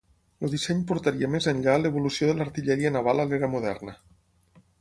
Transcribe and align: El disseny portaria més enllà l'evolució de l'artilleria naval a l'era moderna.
El 0.45 0.51
disseny 0.53 0.79
portaria 0.91 1.29
més 1.33 1.49
enllà 1.51 1.77
l'evolució 1.83 2.31
de 2.31 2.35
l'artilleria 2.39 2.93
naval 2.97 3.25
a 3.25 3.29
l'era 3.33 3.53
moderna. 3.57 3.99